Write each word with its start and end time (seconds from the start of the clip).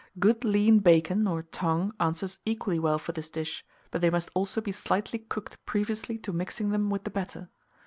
Good 0.17 0.43
lean 0.43 0.79
bacon, 0.79 1.27
or 1.27 1.43
tongue, 1.43 1.93
answers 1.99 2.39
equally 2.43 2.79
well 2.79 2.97
for 2.97 3.11
this 3.11 3.29
dish; 3.29 3.63
but 3.91 4.01
they 4.01 4.09
must 4.09 4.31
also 4.33 4.59
be 4.59 4.71
slightly 4.71 5.19
cooked 5.19 5.63
previously 5.67 6.17
to 6.17 6.33
mixing 6.33 6.71
them 6.71 6.89
with 6.89 7.03
the 7.03 7.11
batter. 7.11 7.49